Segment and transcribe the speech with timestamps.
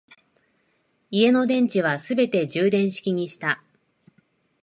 [1.11, 3.61] 家の電池はすべて充電池にした